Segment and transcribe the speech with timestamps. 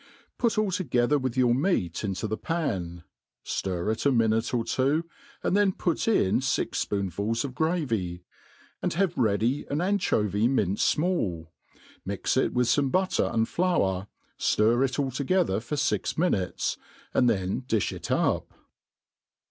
[0.39, 3.03] Put altogether with your meat into the pan,
[3.45, 5.03] fiir it a minute or two,
[5.43, 8.23] and then put in fix fpoonfuls of gravy,
[8.81, 11.49] and have ready an anchovy minced fmall;
[12.03, 14.07] mix it with fome butter and £our,
[14.39, 16.77] ftir ic altogether for fix oninutes,
[17.13, 18.51] and then difh it up.